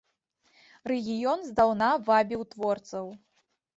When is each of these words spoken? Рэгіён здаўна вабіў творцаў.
Рэгіён 0.93 1.45
здаўна 1.49 1.91
вабіў 2.07 2.41
творцаў. 2.55 3.05